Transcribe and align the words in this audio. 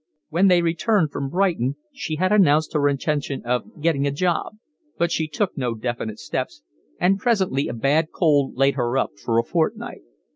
When 0.29 0.47
they 0.47 0.63
returned 0.63 1.11
from 1.11 1.29
Brighton 1.29 1.75
she 1.93 2.15
had 2.15 2.31
announced 2.31 2.73
her 2.73 2.89
intention 2.89 3.43
of 3.45 3.83
getting 3.83 4.07
a 4.07 4.11
job, 4.11 4.57
but 4.97 5.11
she 5.11 5.27
took 5.27 5.55
no 5.55 5.75
definite 5.75 6.17
steps, 6.17 6.63
and 6.99 7.19
presently 7.19 7.67
a 7.67 7.73
bad 7.73 8.07
cold 8.11 8.55
laid 8.55 8.73
her 8.73 8.97
up 8.97 9.11
for 9.23 9.37
a 9.37 9.43
fortnight. 9.43 10.01